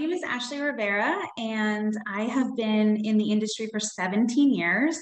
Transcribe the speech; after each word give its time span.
name 0.00 0.12
is 0.12 0.22
Ashley 0.22 0.58
Rivera, 0.58 1.14
and 1.36 1.94
I 2.06 2.22
have 2.22 2.56
been 2.56 3.04
in 3.04 3.18
the 3.18 3.30
industry 3.30 3.68
for 3.70 3.78
17 3.78 4.54
years. 4.54 4.98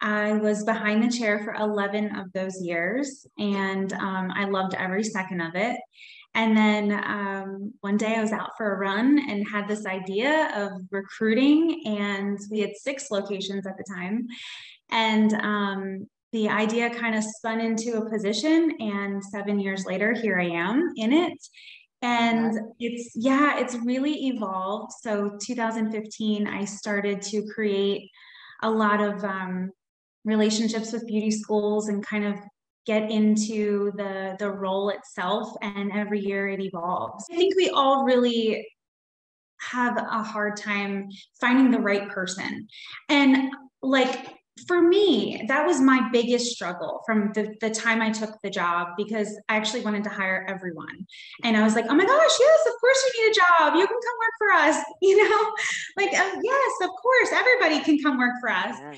I 0.00 0.32
was 0.32 0.64
behind 0.64 1.02
the 1.02 1.14
chair 1.14 1.40
for 1.40 1.52
11 1.52 2.16
of 2.16 2.32
those 2.32 2.58
years, 2.62 3.26
and 3.38 3.92
um, 3.92 4.32
I 4.34 4.46
loved 4.46 4.74
every 4.74 5.04
second 5.04 5.42
of 5.42 5.56
it. 5.56 5.78
And 6.34 6.56
then 6.56 6.92
um, 7.04 7.74
one 7.82 7.98
day 7.98 8.14
I 8.14 8.22
was 8.22 8.32
out 8.32 8.52
for 8.56 8.72
a 8.72 8.78
run 8.78 9.18
and 9.28 9.46
had 9.46 9.68
this 9.68 9.84
idea 9.84 10.50
of 10.56 10.72
recruiting, 10.90 11.82
and 11.84 12.38
we 12.50 12.60
had 12.60 12.70
six 12.76 13.10
locations 13.10 13.66
at 13.66 13.76
the 13.76 13.84
time. 13.94 14.26
And 14.90 15.34
um, 15.34 16.06
the 16.32 16.48
idea 16.48 16.88
kind 16.88 17.14
of 17.14 17.24
spun 17.24 17.60
into 17.60 17.98
a 17.98 18.08
position, 18.08 18.72
and 18.80 19.22
seven 19.22 19.60
years 19.60 19.84
later, 19.84 20.14
here 20.14 20.40
I 20.40 20.46
am 20.46 20.94
in 20.96 21.12
it. 21.12 21.38
And 22.02 22.58
it's, 22.78 23.12
yeah, 23.14 23.58
it's 23.58 23.74
really 23.76 24.28
evolved. 24.28 24.92
So, 25.02 25.36
2015, 25.40 26.46
I 26.46 26.64
started 26.64 27.20
to 27.22 27.46
create 27.54 28.10
a 28.62 28.70
lot 28.70 29.00
of 29.00 29.22
um, 29.24 29.70
relationships 30.24 30.92
with 30.92 31.06
beauty 31.06 31.30
schools 31.30 31.88
and 31.88 32.04
kind 32.04 32.24
of 32.24 32.36
get 32.86 33.10
into 33.10 33.92
the 33.96 34.36
the 34.38 34.50
role 34.50 34.88
itself 34.88 35.54
and 35.62 35.92
every 35.92 36.20
year 36.20 36.48
it 36.48 36.60
evolves. 36.60 37.24
I 37.30 37.36
think 37.36 37.54
we 37.56 37.70
all 37.70 38.04
really 38.04 38.66
have 39.60 39.96
a 39.98 40.22
hard 40.22 40.56
time 40.56 41.08
finding 41.40 41.70
the 41.70 41.80
right 41.80 42.08
person. 42.08 42.66
And 43.08 43.52
like 43.82 44.34
for 44.66 44.82
me 44.82 45.44
that 45.48 45.66
was 45.66 45.80
my 45.80 46.08
biggest 46.12 46.46
struggle 46.46 47.02
from 47.06 47.32
the, 47.34 47.54
the 47.60 47.70
time 47.70 48.00
i 48.00 48.10
took 48.10 48.40
the 48.42 48.50
job 48.50 48.88
because 48.96 49.38
i 49.48 49.56
actually 49.56 49.82
wanted 49.82 50.04
to 50.04 50.10
hire 50.10 50.46
everyone. 50.48 51.06
And 51.44 51.56
i 51.56 51.62
was 51.62 51.74
like 51.74 51.86
oh 51.88 51.94
my 51.94 52.04
gosh 52.04 52.36
yes 52.40 52.66
of 52.66 52.72
course 52.80 53.04
you 53.06 53.24
need 53.24 53.30
a 53.30 53.34
job. 53.34 53.74
You 53.74 53.86
can 53.86 53.96
come 54.06 54.18
work 54.18 54.36
for 54.38 54.52
us 54.52 54.84
you 55.02 55.28
know? 55.28 55.52
Like 55.96 56.12
uh, 56.12 56.36
yes 56.42 56.72
of 56.82 56.90
course 56.90 57.30
everybody 57.32 57.80
can 57.80 57.98
come 58.02 58.18
work 58.18 58.34
for 58.40 58.50
us. 58.50 58.76
Yeah. 58.78 58.94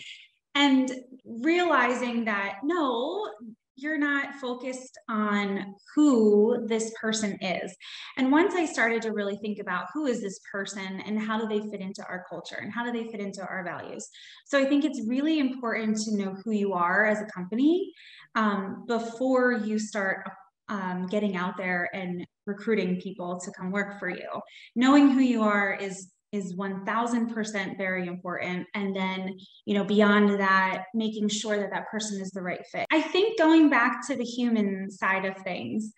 and 0.55 0.93
realizing 1.25 2.25
that 2.27 2.59
no 2.65 3.31
you're 3.77 3.99
not 3.99 4.35
focused 4.37 4.99
on 5.09 5.75
who 5.95 6.67
this 6.67 6.93
person 7.01 7.39
is. 7.41 7.75
And 8.17 8.31
once 8.31 8.55
I 8.55 8.67
started 8.67 9.03
to 9.03 9.13
really 9.13 9.37
think 9.37 9.59
about 9.59 9.87
who 9.95 10.07
is 10.07 10.21
this 10.21 10.41
person 10.51 11.01
and 11.07 11.19
how 11.19 11.39
do 11.39 11.49
they 11.49 11.67
fit 11.71 11.81
into 11.81 12.05
our 12.07 12.25
culture 12.29 12.59
and 12.61 12.73
how 12.73 12.85
do 12.85 12.93
they 12.93 13.11
fit 13.11 13.21
into 13.21 13.41
our 13.43 13.65
values. 13.65 14.09
So 14.47 14.59
I 14.59 14.65
think 14.65 14.85
it's 14.85 15.07
really 15.07 15.39
important 15.39 15.97
to 16.03 16.17
know 16.17 16.37
who 16.45 16.53
you 16.53 16.75
are 16.75 17.07
as 17.07 17.21
a 17.21 17.27
company 17.27 17.93
um, 18.35 18.85
before 18.87 19.53
you 19.53 19.79
start 19.79 20.29
um, 20.69 21.07
getting 21.07 21.37
out 21.37 21.57
there 21.57 21.91
and 21.93 22.27
recruiting 22.47 23.01
people 23.01 23.39
to 23.41 23.51
come 23.53 23.71
work 23.71 23.99
for 23.99 24.09
you. 24.09 24.29
Knowing 24.75 25.11
who 25.11 25.21
you 25.21 25.43
are 25.43 25.75
is 25.75 26.11
is 26.33 26.55
1000% 26.55 27.77
very 27.77 28.07
important. 28.07 28.67
And 28.75 28.95
then 28.97 29.39
you 29.65 29.75
know 29.75 29.85
beyond 29.85 30.41
that 30.41 30.85
making 30.95 31.29
sure 31.29 31.59
that 31.59 31.71
that 31.71 31.91
person 31.91 32.21
is 32.21 32.31
the 32.31 32.43
right 32.43 32.65
fit. 32.71 32.87
I 32.91 33.03
think 33.03 33.39
going 33.39 33.71
back 33.71 34.07
to 34.09 34.17
the 34.17 34.25
human 34.25 34.91
side 34.91 35.25
of 35.25 35.37
things 35.39 35.93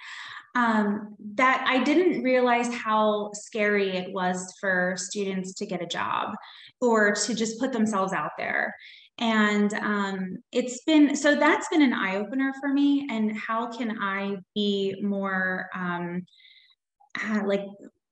um, 0.56 1.16
that 1.34 1.64
i 1.66 1.82
didn't 1.82 2.22
realize 2.22 2.72
how 2.72 3.30
scary 3.32 3.96
it 3.96 4.12
was 4.12 4.54
for 4.60 4.94
students 4.96 5.54
to 5.54 5.66
get 5.66 5.82
a 5.82 5.86
job 5.86 6.34
or 6.80 7.12
to 7.12 7.34
just 7.34 7.58
put 7.58 7.72
themselves 7.72 8.12
out 8.12 8.32
there. 8.38 8.74
And 9.18 9.72
um, 9.74 10.38
it's 10.50 10.82
been 10.84 11.14
so 11.14 11.36
that's 11.36 11.68
been 11.68 11.82
an 11.82 11.92
eye-opener 11.92 12.52
for 12.60 12.68
me. 12.68 13.06
And 13.10 13.36
how 13.36 13.70
can 13.70 13.96
i 14.00 14.36
be 14.54 14.96
more 15.02 15.70
um, 15.74 16.26
uh, 17.22 17.42
like 17.46 17.64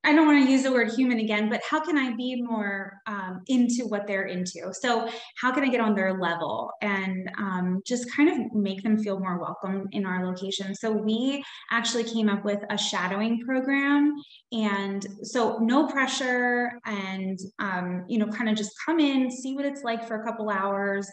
I 0.05 0.13
don't 0.13 0.27
want 0.27 0.45
to 0.45 0.51
use 0.51 0.65
the 0.65 0.73
word 0.73 0.91
human 0.91 1.21
again, 1.21 1.49
but 1.49 1.61
how 1.69 1.81
can 1.81 1.97
I 1.97 2.15
be 2.17 2.43
more 2.43 3.01
um, 3.07 3.43
into 3.47 3.87
what 3.87 4.07
they're 4.07 4.25
into? 4.25 4.73
So, 4.73 5.09
how 5.37 5.53
can 5.53 5.63
I 5.63 5.69
get 5.69 5.81
on 5.81 5.95
their 5.95 6.19
level 6.19 6.73
and 6.83 7.31
um, 7.39 7.83
just 7.87 8.13
kind 8.13 8.29
of 8.29 8.53
make 8.53 8.83
them 8.83 8.99
feel 8.99 9.21
more 9.21 9.39
welcome 9.39 9.89
in 9.93 10.05
our 10.05 10.27
location? 10.27 10.75
So, 10.75 10.91
we 10.91 11.45
actually 11.71 12.05
came 12.05 12.29
up 12.29 12.45
with 12.45 12.59
a 12.71 12.77
shadowing 12.77 13.41
program. 13.47 14.15
And 14.51 15.07
so, 15.23 15.59
no 15.59 15.87
pressure, 15.87 16.73
and, 16.85 17.39
um, 17.61 18.05
you 18.09 18.19
know, 18.19 18.27
kind 18.27 18.49
of 18.49 18.57
just 18.57 18.73
come 18.85 18.99
in, 18.99 19.31
see 19.31 19.55
what 19.55 19.65
it's 19.65 19.85
like 19.85 20.07
for 20.07 20.21
a 20.21 20.25
couple 20.25 20.51
hours 20.51 21.09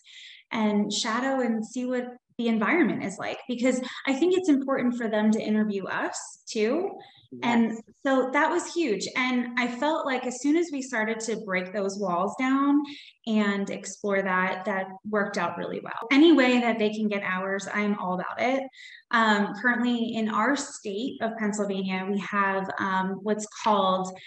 and 0.51 0.91
shadow 0.91 1.41
and 1.41 1.63
see 1.63 1.85
what 1.85 2.07
the 2.39 2.47
environment 2.47 3.03
is 3.03 3.19
like 3.19 3.38
because 3.47 3.79
I 4.07 4.13
think 4.13 4.35
it's 4.35 4.50
important 4.50 4.97
for 4.97 5.07
them 5.07 5.29
to 5.31 5.39
interview 5.39 5.85
us 5.85 6.39
too 6.50 6.97
Yes. 7.31 7.41
And 7.44 7.83
so 8.05 8.31
that 8.33 8.50
was 8.50 8.73
huge. 8.73 9.07
And 9.16 9.59
I 9.59 9.67
felt 9.67 10.05
like 10.05 10.25
as 10.25 10.41
soon 10.41 10.57
as 10.57 10.69
we 10.72 10.81
started 10.81 11.19
to 11.22 11.38
break 11.45 11.72
those 11.72 12.00
walls 12.00 12.33
down 12.39 12.81
and 13.27 13.69
explore 13.69 14.23
that, 14.23 14.66
that 14.66 14.88
worked 15.07 15.38
out 15.38 15.57
really 15.57 15.79
well. 15.79 16.07
Any 16.11 16.31
way 16.31 16.59
that 16.59 16.79
they 16.79 16.89
can 16.89 17.07
get 17.07 17.22
hours, 17.22 17.67
I'm 17.72 18.00
all 18.00 18.16
about 18.16 18.41
it. 18.41 18.63
Um, 19.11 19.53
currently, 19.61 20.16
in 20.16 20.29
our 20.29 20.56
state 20.56 21.21
of 21.21 21.38
Pennsylvania, 21.38 22.07
we 22.09 22.17
have 22.19 22.67
um, 22.79 23.19
what's 23.21 23.45
called 23.63 24.17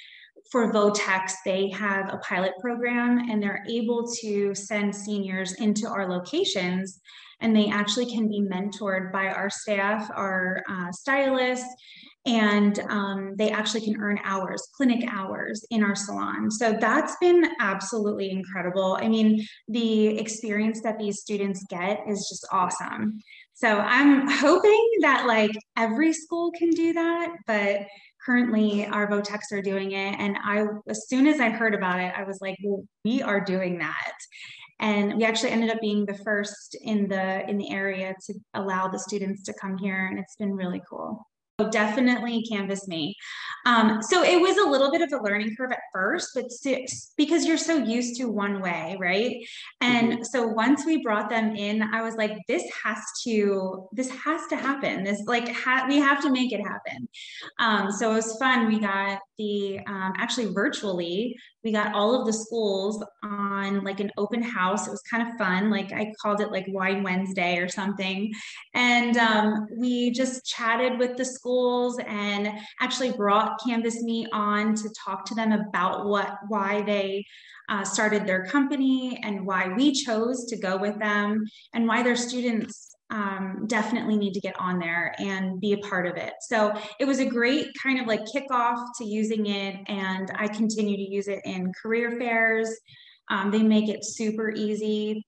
for 0.53 0.71
vo-techs, 0.71 1.35
they 1.47 1.71
have 1.71 2.13
a 2.13 2.19
pilot 2.19 2.53
program 2.61 3.31
and 3.31 3.43
they're 3.43 3.65
able 3.69 4.07
to 4.21 4.55
send 4.55 4.95
seniors 4.95 5.55
into 5.55 5.89
our 5.89 6.09
locations 6.09 7.01
and 7.41 7.57
they 7.57 7.69
actually 7.71 8.07
can 8.07 8.29
be 8.29 8.41
mentored 8.41 9.11
by 9.11 9.27
our 9.27 9.51
staff, 9.51 10.09
our 10.15 10.63
uh, 10.71 10.93
stylists, 10.93 11.67
and 12.25 12.79
um, 12.89 13.35
they 13.37 13.51
actually 13.51 13.81
can 13.81 14.01
earn 14.01 14.19
hours, 14.25 14.69
clinic 14.77 15.05
hours 15.13 15.65
in 15.71 15.83
our 15.83 15.97
salon. 15.97 16.51
So 16.53 16.73
that's 16.81 17.17
been 17.21 17.45
absolutely 17.59 18.31
incredible. 18.31 18.97
I 19.01 19.09
mean, 19.09 19.45
the 19.69 20.19
experience 20.19 20.83
that 20.83 20.99
these 20.99 21.21
students 21.21 21.65
get 21.69 21.99
is 22.07 22.29
just 22.29 22.47
awesome. 22.53 23.19
So 23.55 23.79
I'm 23.79 24.29
hoping 24.29 24.89
that 25.01 25.27
like 25.27 25.51
every 25.77 26.13
school 26.13 26.53
can 26.53 26.71
do 26.71 26.93
that, 26.93 27.35
but 27.47 27.81
currently 28.25 28.87
our 28.87 29.09
vo-techs 29.09 29.53
are 29.53 29.63
doing 29.63 29.93
it. 29.93 30.17
And 30.19 30.37
I, 30.45 30.65
as 30.89 31.09
soon 31.09 31.27
as 31.27 31.41
I 31.41 31.51
heard 31.51 31.75
about 31.75 32.01
it, 32.01 32.13
I 32.17 32.25
was 32.25 32.41
like, 32.41 32.57
well, 32.63 32.85
we 33.05 33.23
are 33.23 33.41
doing 33.41 33.79
that. 33.79 34.15
And 34.81 35.17
we 35.17 35.25
actually 35.25 35.51
ended 35.51 35.71
up 35.71 35.81
being 35.81 36.07
the 36.07 36.15
first 36.15 36.77
in 36.83 37.09
the 37.09 37.49
in 37.49 37.57
the 37.57 37.71
area 37.71 38.15
to 38.27 38.35
allow 38.55 38.89
the 38.89 38.99
students 38.99 39.45
to 39.45 39.55
come 39.55 39.79
here, 39.79 40.09
and 40.09 40.19
it's 40.19 40.35
been 40.35 40.55
really 40.55 40.83
cool 40.91 41.25
definitely 41.69 42.45
Canvas 42.51 42.89
Me. 42.89 43.17
Um, 43.65 44.03
so 44.03 44.25
it 44.25 44.41
was 44.41 44.57
a 44.57 44.69
little 44.69 44.91
bit 44.91 45.03
of 45.03 45.13
a 45.13 45.23
learning 45.23 45.55
curve 45.57 45.71
at 45.73 45.79
first, 45.93 46.31
but 46.35 46.47
because 47.17 47.47
you're 47.47 47.57
so 47.57 47.77
used 47.77 48.17
to 48.17 48.29
one 48.29 48.61
way, 48.61 48.97
right? 48.99 49.37
And 49.81 50.13
mm-hmm. 50.13 50.23
so 50.25 50.47
once 50.49 50.85
we 50.85 51.03
brought 51.03 51.31
them 51.31 51.55
in, 51.55 51.83
I 51.83 52.03
was 52.03 52.17
like, 52.17 52.37
this 52.49 52.65
has 52.85 52.99
to, 53.25 53.89
this 53.93 54.11
has 54.11 54.47
to 54.49 54.57
happen. 54.57 55.05
This 55.05 55.23
like, 55.27 55.49
ha- 55.49 55.87
we 55.89 55.99
have 55.99 56.21
to 56.23 56.31
make 56.31 56.53
it 56.53 56.61
happen. 56.61 57.09
Um, 57.59 57.93
so 57.93 58.11
it 58.11 58.15
was 58.15 58.37
fun. 58.39 58.67
We 58.67 58.81
got 58.81 59.21
the, 59.39 59.79
um, 59.87 60.13
actually 60.17 60.53
virtually, 60.53 61.37
we 61.63 61.71
got 61.71 61.95
all 61.95 62.19
of 62.19 62.27
the 62.27 62.33
schools 62.33 63.05
on 63.23 63.85
like 63.85 64.01
an 64.01 64.11
open 64.19 64.43
house. 64.43 64.89
It 64.89 64.91
was 64.91 65.03
kind 65.03 65.29
of 65.29 65.37
fun. 65.39 65.71
Like 65.71 65.93
I 65.93 66.13
called 66.21 66.41
it 66.41 66.51
like 66.51 66.67
Wine 66.69 67.05
Wednesday 67.05 67.59
or 67.59 67.69
something. 67.69 68.33
And 68.75 69.17
um, 69.17 69.69
we 69.79 70.11
just 70.11 70.45
chatted 70.45 70.99
with 70.99 71.17
the 71.17 71.25
schools 71.53 71.99
and 72.07 72.59
actually 72.81 73.13
brought 73.13 73.61
Canvas 73.65 74.03
Me 74.03 74.27
on 74.33 74.75
to 74.75 74.89
talk 75.05 75.25
to 75.27 75.35
them 75.35 75.53
about 75.53 76.07
what, 76.07 76.39
why 76.49 76.83
they 76.83 77.25
uh, 77.69 77.85
started 77.85 78.27
their 78.27 78.45
company 78.47 79.21
and 79.23 79.47
why 79.47 79.69
we 79.69 79.93
chose 79.93 80.47
to 80.47 80.57
go 80.57 80.77
with 80.77 80.99
them 80.99 81.45
and 81.75 81.87
why 81.87 82.03
their 82.03 82.17
students 82.17 82.97
um, 83.11 83.65
definitely 83.67 84.17
need 84.17 84.33
to 84.33 84.41
get 84.41 84.59
on 84.59 84.79
there 84.79 85.15
and 85.19 85.61
be 85.61 85.75
a 85.75 85.79
part 85.79 86.07
of 86.07 86.17
it. 86.17 86.33
So 86.41 86.73
it 86.99 87.05
was 87.05 87.19
a 87.19 87.27
great 87.27 87.69
kind 87.83 88.01
of 88.01 88.07
like 88.07 88.21
kickoff 88.35 88.83
to 88.99 89.05
using 89.05 89.47
it, 89.47 89.77
and 89.87 90.31
I 90.35 90.49
continue 90.49 90.97
to 90.97 91.15
use 91.15 91.29
it 91.29 91.41
in 91.45 91.73
career 91.81 92.19
fairs. 92.19 92.71
Um, 93.29 93.51
they 93.51 93.63
make 93.63 93.91
it 93.91 94.05
super 94.05 94.51
easy. 94.51 95.23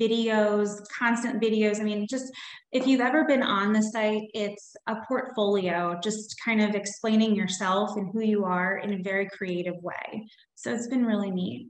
Videos, 0.00 0.80
constant 0.96 1.42
videos. 1.42 1.80
I 1.80 1.84
mean, 1.84 2.06
just 2.08 2.32
if 2.72 2.86
you've 2.86 3.00
ever 3.00 3.24
been 3.24 3.42
on 3.42 3.72
the 3.72 3.82
site, 3.82 4.30
it's 4.32 4.74
a 4.86 4.96
portfolio, 5.06 5.98
just 6.02 6.36
kind 6.42 6.62
of 6.62 6.74
explaining 6.74 7.34
yourself 7.34 7.96
and 7.96 8.10
who 8.12 8.22
you 8.22 8.44
are 8.44 8.78
in 8.78 8.94
a 8.94 9.02
very 9.02 9.28
creative 9.28 9.76
way. 9.82 10.26
So 10.54 10.72
it's 10.72 10.88
been 10.88 11.04
really 11.04 11.30
neat. 11.30 11.68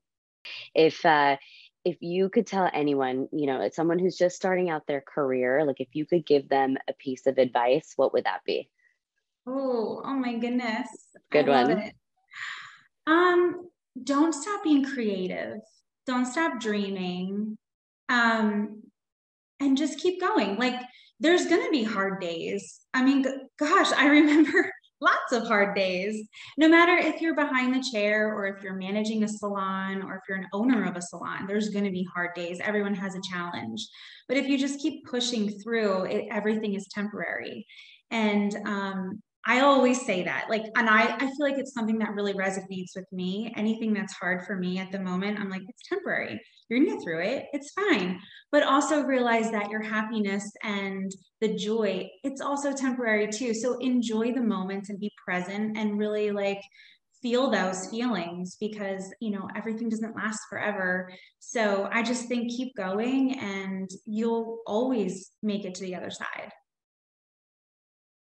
If 0.74 1.04
uh, 1.04 1.36
if 1.84 1.96
you 2.00 2.28
could 2.28 2.46
tell 2.46 2.70
anyone, 2.72 3.28
you 3.32 3.46
know, 3.46 3.62
it's 3.62 3.76
someone 3.76 3.98
who's 3.98 4.16
just 4.16 4.36
starting 4.36 4.70
out 4.70 4.86
their 4.86 5.00
career, 5.00 5.64
like 5.64 5.80
if 5.80 5.88
you 5.94 6.04
could 6.04 6.26
give 6.26 6.48
them 6.48 6.76
a 6.88 6.92
piece 6.92 7.26
of 7.26 7.38
advice, 7.38 7.94
what 7.96 8.12
would 8.12 8.24
that 8.24 8.44
be? 8.44 8.70
Oh, 9.46 10.02
oh 10.04 10.14
my 10.14 10.36
goodness. 10.36 10.88
Good 11.30 11.48
one. 11.48 11.90
Um, 13.06 13.70
don't 14.04 14.34
stop 14.34 14.62
being 14.62 14.84
creative. 14.84 15.60
Don't 16.06 16.26
stop 16.26 16.60
dreaming. 16.60 17.56
Um, 18.10 18.82
and 19.60 19.76
just 19.76 20.00
keep 20.00 20.20
going. 20.20 20.56
Like 20.56 20.80
there's 21.20 21.46
going 21.46 21.64
to 21.64 21.70
be 21.70 21.84
hard 21.84 22.20
days. 22.20 22.80
I 22.92 23.04
mean, 23.04 23.24
gosh, 23.58 23.92
I 23.92 24.06
remember 24.08 24.70
lots 25.00 25.32
of 25.32 25.46
hard 25.46 25.74
days. 25.74 26.28
No 26.58 26.68
matter 26.68 26.96
if 26.96 27.20
you're 27.20 27.34
behind 27.34 27.74
the 27.74 27.84
chair 27.92 28.34
or 28.34 28.46
if 28.46 28.62
you're 28.62 28.74
managing 28.74 29.24
a 29.24 29.28
salon 29.28 30.02
or 30.02 30.16
if 30.16 30.22
you're 30.28 30.38
an 30.38 30.48
owner 30.52 30.84
of 30.84 30.96
a 30.96 31.02
salon, 31.02 31.46
there's 31.46 31.70
going 31.70 31.84
to 31.84 31.90
be 31.90 32.06
hard 32.12 32.34
days. 32.34 32.60
Everyone 32.60 32.94
has 32.94 33.14
a 33.14 33.20
challenge. 33.30 33.86
But 34.28 34.36
if 34.36 34.46
you 34.46 34.58
just 34.58 34.80
keep 34.80 35.06
pushing 35.06 35.48
through, 35.48 36.04
it, 36.04 36.26
everything 36.30 36.74
is 36.74 36.88
temporary. 36.88 37.66
And 38.10 38.54
um, 38.66 39.22
I 39.46 39.60
always 39.60 40.04
say 40.04 40.24
that, 40.24 40.46
like, 40.50 40.64
and 40.76 40.88
I, 40.88 41.14
I 41.14 41.18
feel 41.18 41.40
like 41.40 41.56
it's 41.56 41.72
something 41.72 41.98
that 42.00 42.14
really 42.14 42.34
resonates 42.34 42.94
with 42.94 43.10
me. 43.10 43.52
Anything 43.56 43.94
that's 43.94 44.12
hard 44.12 44.44
for 44.46 44.56
me 44.56 44.78
at 44.78 44.92
the 44.92 45.00
moment, 45.00 45.40
I'm 45.40 45.48
like, 45.48 45.62
it's 45.66 45.88
temporary. 45.88 46.40
You're 46.68 46.80
gonna 46.80 46.92
get 46.92 47.02
through 47.02 47.22
it. 47.22 47.46
It's 47.54 47.72
fine. 47.72 48.20
But 48.52 48.64
also 48.64 49.02
realize 49.02 49.50
that 49.50 49.70
your 49.70 49.82
happiness 49.82 50.50
and 50.62 51.10
the 51.40 51.54
joy, 51.56 52.08
it's 52.22 52.42
also 52.42 52.72
temporary 52.72 53.28
too. 53.28 53.54
So 53.54 53.78
enjoy 53.78 54.34
the 54.34 54.42
moments 54.42 54.90
and 54.90 55.00
be 55.00 55.10
present 55.24 55.76
and 55.76 55.98
really 55.98 56.30
like 56.32 56.60
feel 57.22 57.50
those 57.50 57.88
feelings 57.88 58.56
because 58.60 59.12
you 59.20 59.30
know 59.30 59.46
everything 59.54 59.88
doesn't 59.88 60.16
last 60.16 60.40
forever 60.48 61.10
so 61.38 61.88
i 61.92 62.02
just 62.02 62.26
think 62.28 62.50
keep 62.50 62.74
going 62.76 63.38
and 63.38 63.90
you'll 64.06 64.60
always 64.66 65.32
make 65.42 65.64
it 65.64 65.74
to 65.74 65.82
the 65.82 65.94
other 65.94 66.10
side 66.10 66.50